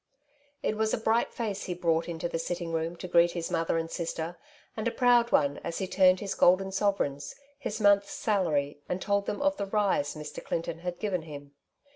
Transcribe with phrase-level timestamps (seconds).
[0.63, 3.77] It was a bright face he brought into the sitting room to greet his mother
[3.77, 4.39] and sister,
[4.75, 9.27] and a proud one, as he turned his golden sovereigns, his month^s salary, and told
[9.27, 10.43] them of the ''rise^' Mr.
[10.43, 11.51] Clinton had given him.